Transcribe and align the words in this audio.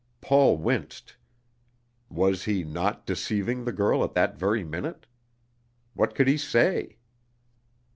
Paul 0.19 0.57
winced. 0.57 1.15
Was 2.09 2.45
he 2.45 2.63
not 2.63 3.05
deceiving 3.05 3.63
the 3.65 3.71
girl 3.71 4.03
at 4.03 4.15
that 4.15 4.35
very 4.35 4.63
minute? 4.63 5.05
What 5.93 6.15
could 6.15 6.27
he 6.27 6.37
say? 6.37 6.97